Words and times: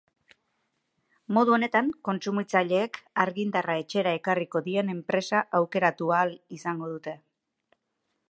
Modu 1.37 1.53
honetan 1.57 1.91
kontsumitzaileek 2.09 2.97
argindarra 3.25 3.75
etxera 3.83 4.15
ekarriko 4.21 4.61
dien 4.69 4.89
enpresa 4.95 5.45
aukeratu 5.61 6.11
ahal 6.17 6.33
izango 6.61 6.93
dute. 6.95 7.17